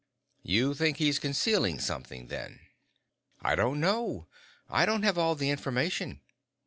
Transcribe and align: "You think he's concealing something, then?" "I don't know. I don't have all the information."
"You 0.41 0.73
think 0.73 0.97
he's 0.97 1.19
concealing 1.19 1.77
something, 1.79 2.25
then?" 2.25 2.61
"I 3.43 3.53
don't 3.53 3.79
know. 3.79 4.25
I 4.67 4.83
don't 4.87 5.03
have 5.03 5.19
all 5.19 5.35
the 5.35 5.51
information." 5.51 6.21